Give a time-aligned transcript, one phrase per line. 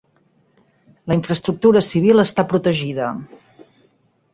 [1.11, 3.15] La infraestructura civil està protegida.